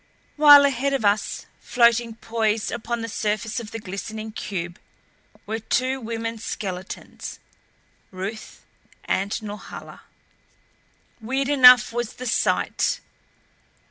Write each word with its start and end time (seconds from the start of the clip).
While 0.35 0.65
ahead 0.65 0.95
of 0.95 1.05
us, 1.05 1.45
floating 1.59 2.15
poised 2.15 2.71
upon 2.71 3.01
the 3.01 3.07
surface 3.07 3.59
of 3.59 3.69
the 3.69 3.77
glistening 3.77 4.31
cube, 4.31 4.79
were 5.45 5.59
two 5.59 6.01
women 6.01 6.39
skeletons 6.39 7.37
Ruth 8.09 8.65
and 9.05 9.31
Norhala! 9.43 10.01
Weird 11.21 11.49
enough 11.49 11.93
was 11.93 12.13
the 12.13 12.25
sight. 12.25 12.99